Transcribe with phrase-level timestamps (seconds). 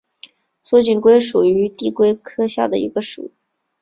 [0.63, 3.31] 粗颈龟属是地龟科下的一个属。